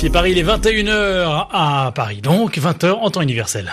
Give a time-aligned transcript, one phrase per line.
[0.00, 3.70] RFI Paris, il est 21h à Paris, donc 20h en temps universel.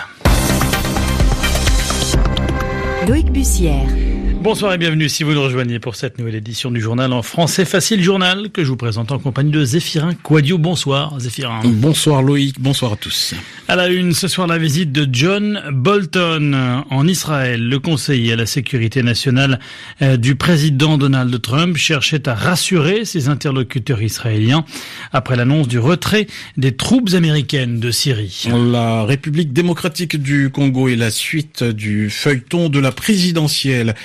[3.08, 4.07] Loïc Bussière.
[4.40, 7.64] Bonsoir et bienvenue si vous nous rejoignez pour cette nouvelle édition du journal en français
[7.64, 10.58] facile journal que je vous présente en compagnie de Zéphirin Quadio.
[10.58, 11.60] Bonsoir Zéphirin.
[11.64, 13.34] Bonsoir Loïc, bonsoir à tous.
[13.66, 17.68] À la une ce soir la visite de John Bolton en Israël.
[17.68, 19.58] Le conseiller à la sécurité nationale
[20.02, 24.64] euh, du président Donald Trump cherchait à rassurer ses interlocuteurs israéliens
[25.12, 28.44] après l'annonce du retrait des troupes américaines de Syrie.
[28.52, 33.96] La République démocratique du Congo est la suite du feuilleton de la présidentielle.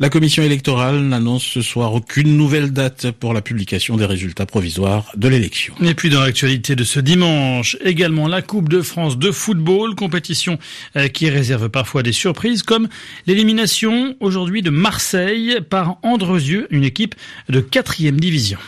[0.00, 5.10] La commission électorale n'annonce ce soir aucune nouvelle date pour la publication des résultats provisoires
[5.16, 5.74] de l'élection.
[5.82, 10.58] Et puis dans l'actualité de ce dimanche, également la Coupe de France de football, compétition
[10.96, 12.88] euh, qui réserve parfois des surprises comme
[13.26, 17.14] l'élimination aujourd'hui de Marseille par Andrezieux, une équipe
[17.48, 18.58] de quatrième division.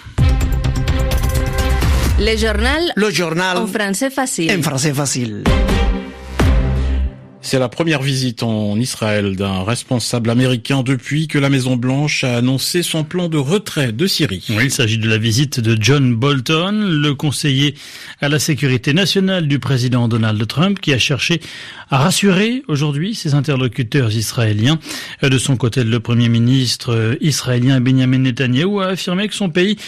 [2.19, 2.93] Le journal.
[2.97, 3.56] Le journal.
[3.56, 4.53] En français facile.
[4.53, 5.43] En français facile.
[7.43, 12.83] C'est la première visite en Israël d'un responsable américain depuis que la Maison-Blanche a annoncé
[12.83, 14.45] son plan de retrait de Syrie.
[14.51, 17.75] Oui, il s'agit de la visite de John Bolton, le conseiller
[18.21, 21.41] à la sécurité nationale du président Donald Trump, qui a cherché
[21.89, 24.79] à rassurer aujourd'hui ses interlocuteurs israéliens.
[25.23, 29.79] De son côté, le premier ministre israélien Benjamin Netanyahu a affirmé que son pays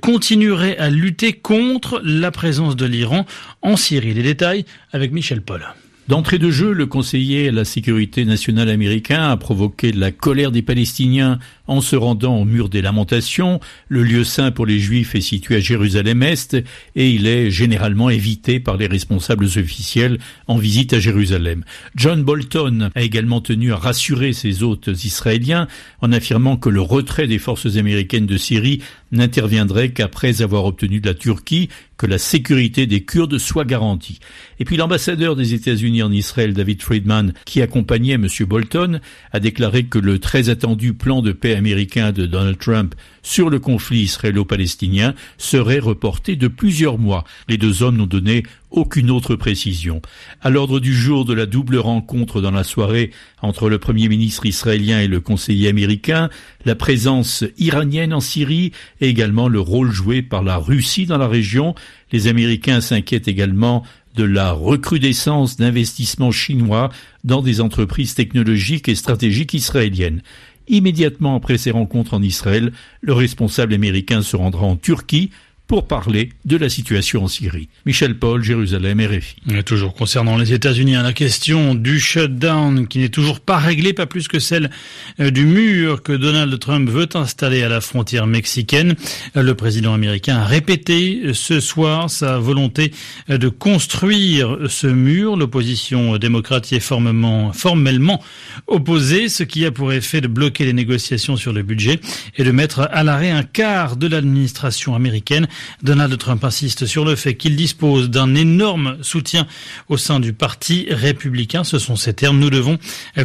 [0.00, 3.26] continuerait à lutter contre la présence de l'Iran
[3.62, 4.14] en Syrie.
[4.14, 5.66] Les détails avec Michel Paul.
[6.10, 10.60] D'entrée de jeu, le conseiller à la sécurité nationale américain a provoqué la colère des
[10.60, 13.60] Palestiniens en se rendant au mur des lamentations.
[13.86, 16.56] Le lieu saint pour les Juifs est situé à Jérusalem-Est
[16.96, 21.62] et il est généralement évité par les responsables officiels en visite à Jérusalem.
[21.94, 25.68] John Bolton a également tenu à rassurer ses hôtes israéliens
[26.00, 31.08] en affirmant que le retrait des forces américaines de Syrie n'interviendrait qu'après avoir obtenu de
[31.08, 34.20] la Turquie que la sécurité des Kurdes soit garantie.
[34.58, 38.26] Et puis l'ambassadeur des États-Unis en Israël, David Friedman, qui accompagnait M.
[38.48, 39.00] Bolton,
[39.32, 43.58] a déclaré que le très attendu plan de paix américain de Donald Trump sur le
[43.58, 47.24] conflit israélo-palestinien serait reporté de plusieurs mois.
[47.48, 50.00] Les deux hommes n'ont donné aucune autre précision.
[50.40, 53.10] À l'ordre du jour de la double rencontre dans la soirée
[53.42, 56.30] entre le Premier ministre israélien et le conseiller américain,
[56.64, 61.28] la présence iranienne en Syrie et également le rôle joué par la Russie dans la
[61.28, 61.74] région.
[62.12, 63.84] Les Américains s'inquiètent également
[64.16, 66.90] de la recrudescence d'investissements chinois
[67.24, 70.22] dans des entreprises technologiques et stratégiques israéliennes.
[70.68, 75.30] Immédiatement après ces rencontres en Israël, le responsable américain se rendra en Turquie
[75.70, 77.68] pour parler de la situation en Syrie.
[77.86, 79.62] Michel Paul, Jérusalem, RFI.
[79.62, 84.06] Toujours concernant les États-Unis, hein, la question du shutdown qui n'est toujours pas réglée, pas
[84.06, 84.72] plus que celle
[85.20, 88.96] euh, du mur que Donald Trump veut installer à la frontière mexicaine.
[89.36, 92.92] Euh, le président américain a répété euh, ce soir sa volonté
[93.28, 95.36] de construire ce mur.
[95.36, 98.20] L'opposition démocrate est formellement, formellement
[98.66, 102.00] opposée, ce qui a pour effet de bloquer les négociations sur le budget
[102.38, 105.46] et de mettre à l'arrêt un quart de l'administration américaine.
[105.82, 109.46] Donald Trump insiste sur le fait qu'il dispose d'un énorme soutien
[109.88, 111.64] au sein du Parti républicain.
[111.64, 112.38] Ce sont ses termes.
[112.38, 112.78] Nous devons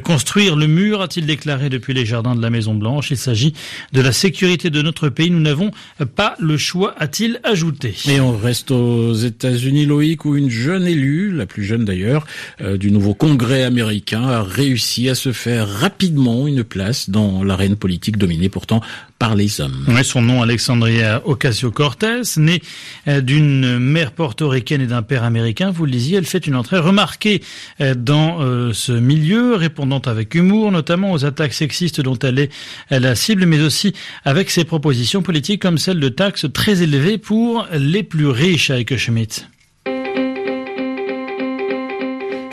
[0.03, 3.11] construire le mur, a-t-il déclaré depuis les jardins de la Maison Blanche.
[3.11, 3.53] Il s'agit
[3.93, 5.29] de la sécurité de notre pays.
[5.29, 5.71] Nous n'avons
[6.15, 7.95] pas le choix, a-t-il ajouté.
[8.07, 12.25] Et on reste aux États-Unis, Loïc, où une jeune élue, la plus jeune d'ailleurs,
[12.61, 17.75] euh, du nouveau Congrès américain, a réussi à se faire rapidement une place dans l'arène
[17.75, 18.81] politique dominée pourtant
[19.19, 19.85] par les hommes.
[19.87, 22.61] Oui, son nom, Alexandria Ocasio-Cortez, née
[23.07, 26.79] euh, d'une mère portoricaine et d'un père américain, vous le disiez, elle fait une entrée
[26.79, 27.41] remarquée
[27.81, 32.49] euh, dans euh, ce milieu, répondant avec humour, notamment aux attaques sexistes dont elle est
[32.89, 33.93] la cible, mais aussi
[34.25, 38.95] avec ses propositions politiques comme celle de taxes très élevées pour les plus riches, avec
[38.97, 39.45] Schmidt.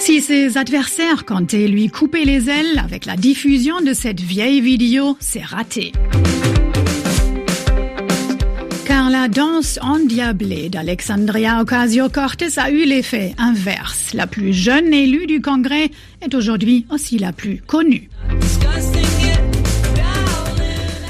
[0.04, 5.16] Si ses adversaires comptaient lui couper les ailes avec la diffusion de cette vieille vidéo,
[5.20, 5.92] c'est raté.
[9.22, 14.14] La danse endiablée d'Alexandria Ocasio-Cortez a eu l'effet inverse.
[14.14, 15.92] La plus jeune élue du Congrès
[16.22, 18.10] est aujourd'hui aussi la plus connue.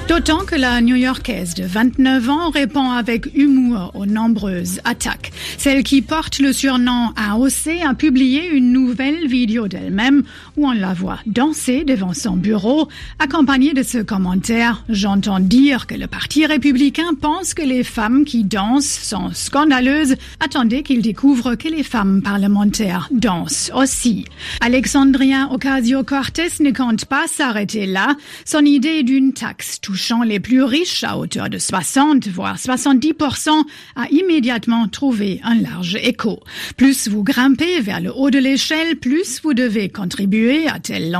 [0.09, 5.33] D'autant que la New-Yorkaise de 29 ans répond avec humour aux nombreuses attaques.
[5.57, 10.23] Celle qui porte le surnom AOC a publié une nouvelle vidéo d'elle-même
[10.57, 12.89] où on la voit danser devant son bureau,
[13.19, 18.45] accompagnée de ce commentaire J'entends dire que le Parti républicain pense que les femmes qui
[18.45, 20.17] dansent sont scandaleuses.
[20.41, 24.27] Attendez qu'ils découvrent que les femmes parlementaires dansent aussi.
[24.61, 28.17] Alexandria Ocasio-Cortez ne compte pas s'arrêter là.
[28.45, 33.51] Son idée d'une taxe touchant les plus riches à hauteur de 60 voire 70%
[33.97, 36.41] a immédiatement trouvé un large écho.
[36.77, 41.17] Plus vous grimpez vers le haut de l'échelle, plus vous devez contribuer, a-t-elle.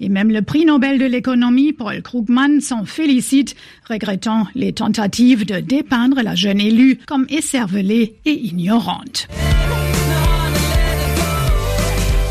[0.00, 3.56] Et même le prix Nobel de l'économie, Paul Krugman, s'en félicite,
[3.88, 9.28] regrettant les tentatives de dépeindre la jeune élue comme écervelée et ignorante.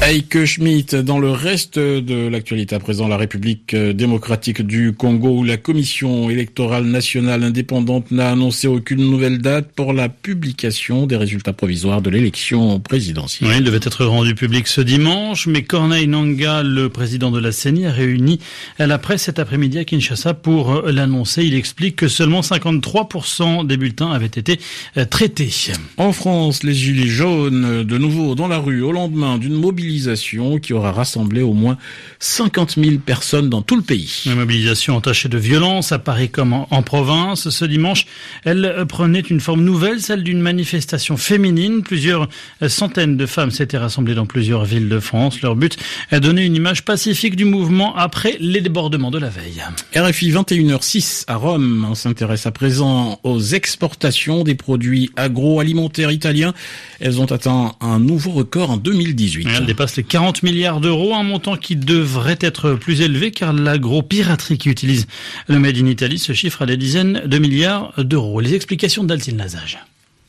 [0.08, 5.40] Heike Schmidt, dans le reste de l'actualité à présent, la République euh, démocratique du Congo,
[5.40, 11.18] où la Commission électorale nationale indépendante n'a annoncé aucune nouvelle date pour la publication des
[11.18, 13.50] résultats provisoires de l'élection présidentielle.
[13.50, 17.52] Oui, il devait être rendu public ce dimanche, mais Corneille Nanga, le président de la
[17.52, 18.40] CENI, a réuni
[18.78, 21.46] la presse cet après-midi à Kinshasa pour euh, l'annoncer.
[21.46, 24.60] Il explique que seulement 53% des bulletins avaient été
[24.98, 25.50] euh, traités.
[25.98, 29.95] En France, les gilets jaunes, de nouveau dans la rue, au lendemain d'une mobilisation
[30.62, 31.78] qui aura rassemblé au moins
[32.20, 34.24] 50 000 personnes dans tout le pays.
[34.26, 37.50] La mobilisation entachée de violence à Paris comme en, province.
[37.50, 38.06] Ce dimanche,
[38.44, 41.82] elle prenait une forme nouvelle, celle d'une manifestation féminine.
[41.84, 42.30] Plusieurs
[42.68, 45.42] centaines de femmes s'étaient rassemblées dans plusieurs villes de France.
[45.42, 45.78] Leur but
[46.12, 49.62] est de donner une image pacifique du mouvement après les débordements de la veille.
[49.96, 51.86] RFI 21h06 à Rome.
[51.90, 56.54] On s'intéresse à présent aux exportations des produits agroalimentaires italiens.
[57.00, 61.58] Elles ont atteint un nouveau record en 2018 dépasse les 40 milliards d'euros, un montant
[61.58, 65.08] qui devrait être plus élevé car l'agro-piraterie qui utilise
[65.48, 68.40] le Made in Italy se chiffre à des dizaines de milliards d'euros.
[68.40, 69.80] Les explications d'Altine Lazage.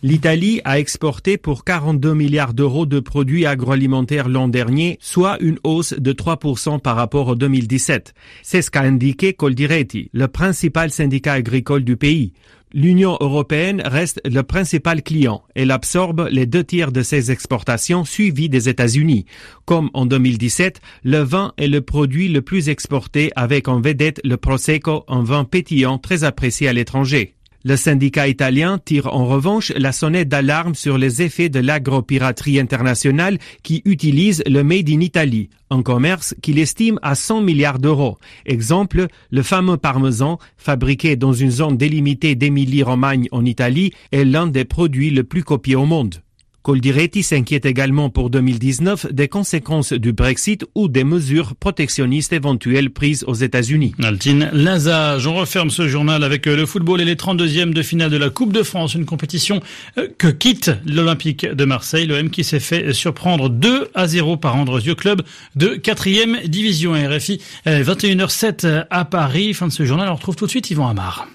[0.03, 5.95] L'Italie a exporté pour 42 milliards d'euros de produits agroalimentaires l'an dernier, soit une hausse
[5.95, 8.13] de 3% par rapport au 2017.
[8.43, 12.35] C'est ce qu'a indiqué Coldiretti, le principal syndicat agricole du pays.
[12.75, 15.45] L'Union européenne reste le principal client.
[15.55, 19.25] Elle absorbe les deux tiers de ses exportations suivies des États-Unis.
[19.67, 24.37] Comme en 2017, le vin est le produit le plus exporté avec en vedette le
[24.37, 27.36] Prosecco, un vin pétillant très apprécié à l'étranger.
[27.69, 33.39] Le syndicat italien tire en revanche la sonnette d'alarme sur les effets de l'agropiraterie internationale
[33.65, 38.19] qui utilise le Made in Italy, un commerce qu'il estime à 100 milliards d'euros.
[38.45, 44.65] Exemple, le fameux parmesan, fabriqué dans une zone délimitée d'Émilie-Romagne en Italie, est l'un des
[44.65, 46.23] produits les plus copiés au monde.
[46.67, 53.23] Coldiretti s'inquiète également pour 2019 des conséquences du Brexit ou des mesures protectionnistes éventuelles prises
[53.29, 53.95] aux États-Unis.
[54.03, 58.11] Altine Lazage, on referme ce journal avec euh, le football et les 32e de finale
[58.11, 59.61] de la Coupe de France, une compétition
[59.97, 64.57] euh, que quitte l'Olympique de Marseille, l'OM qui s'est fait surprendre 2 à 0 par
[64.57, 65.23] Androsio Club
[65.55, 69.55] de 4e division RFI 21h07 euh, à Paris.
[69.55, 71.29] Fin de ce journal, on retrouve tout de suite Yvan Amar.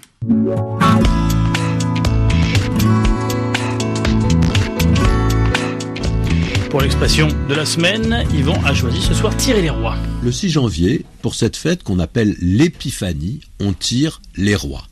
[6.71, 9.97] Pour l'expression de la semaine, Yvan a choisi ce soir tirer les rois.
[10.23, 14.83] Le 6 janvier, pour cette fête qu'on appelle l'épiphanie, on tire les rois.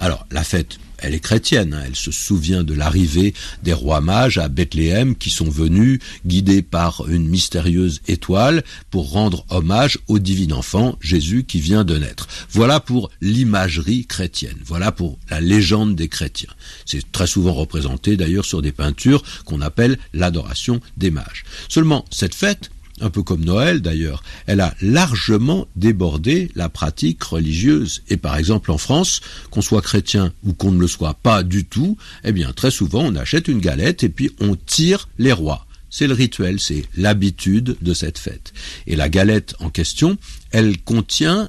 [0.00, 1.82] Alors, la fête elle est chrétienne, hein.
[1.86, 7.08] elle se souvient de l'arrivée des rois mages à Bethléem qui sont venus guidés par
[7.08, 12.28] une mystérieuse étoile pour rendre hommage au divin enfant Jésus qui vient de naître.
[12.50, 16.52] Voilà pour l'imagerie chrétienne, voilà pour la légende des chrétiens.
[16.84, 21.44] C'est très souvent représenté d'ailleurs sur des peintures qu'on appelle l'adoration des mages.
[21.68, 22.70] Seulement cette fête
[23.00, 28.02] un peu comme Noël d'ailleurs, elle a largement débordé la pratique religieuse.
[28.08, 31.64] Et par exemple en France, qu'on soit chrétien ou qu'on ne le soit pas du
[31.64, 35.66] tout, eh bien très souvent on achète une galette et puis on tire les rois.
[35.90, 38.52] C'est le rituel, c'est l'habitude de cette fête.
[38.86, 40.18] Et la galette en question,
[40.52, 41.48] elle contient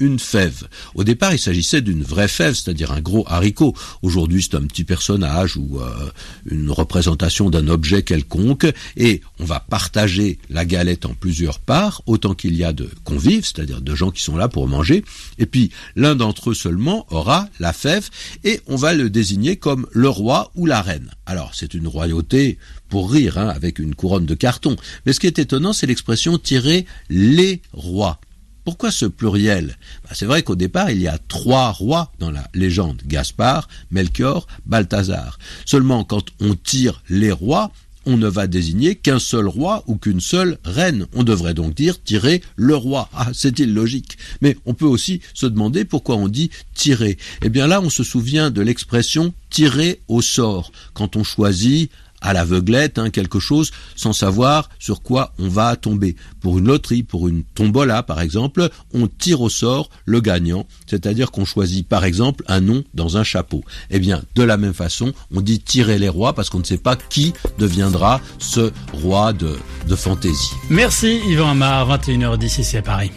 [0.00, 0.66] une fève.
[0.94, 3.74] Au départ, il s'agissait d'une vraie fève, c'est-à-dire un gros haricot.
[4.02, 6.10] Aujourd'hui, c'est un petit personnage ou euh,
[6.46, 8.66] une représentation d'un objet quelconque,
[8.96, 13.44] et on va partager la galette en plusieurs parts, autant qu'il y a de convives,
[13.44, 15.04] c'est-à-dire de gens qui sont là pour manger,
[15.38, 18.08] et puis l'un d'entre eux seulement aura la fève,
[18.42, 21.10] et on va le désigner comme le roi ou la reine.
[21.26, 24.76] Alors, c'est une royauté pour rire, hein, avec une couronne de carton.
[25.06, 28.18] Mais ce qui est étonnant, c'est l'expression tirer les rois.
[28.64, 32.48] Pourquoi ce pluriel bah, C'est vrai qu'au départ, il y a trois rois dans la
[32.54, 35.38] légende, Gaspard, Melchior, Balthazar.
[35.64, 37.72] Seulement, quand on tire les rois,
[38.06, 41.06] on ne va désigner qu'un seul roi ou qu'une seule reine.
[41.14, 43.08] On devrait donc dire tirer le roi.
[43.12, 44.16] Ah, c'est illogique.
[44.40, 47.18] Mais on peut aussi se demander pourquoi on dit tirer.
[47.42, 50.72] Eh bien là, on se souvient de l'expression tirer au sort.
[50.94, 51.90] Quand on choisit
[52.20, 56.16] à l'aveuglette, hein, quelque chose sans savoir sur quoi on va tomber.
[56.40, 61.30] Pour une loterie, pour une tombola par exemple, on tire au sort le gagnant, c'est-à-dire
[61.30, 63.62] qu'on choisit par exemple un nom dans un chapeau.
[63.90, 66.78] Eh bien, de la même façon, on dit tirer les rois parce qu'on ne sait
[66.78, 69.56] pas qui deviendra ce roi de,
[69.88, 70.52] de fantaisie.
[70.68, 73.10] Merci Yvan Amar, 21h10 ici à Paris.